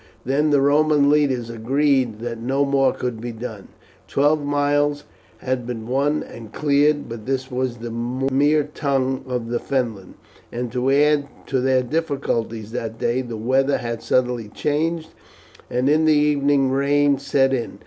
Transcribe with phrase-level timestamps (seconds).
[0.25, 3.67] Then the Roman leaders agreed that no more could be done.
[4.07, 5.03] Twelve miles
[5.37, 10.15] had been won and cleared, but this was the mere tongue of the Fenland,
[10.51, 15.09] and to add to their difficulties that day the weather had suddenly changed,
[15.69, 17.77] and in the evening rain set in.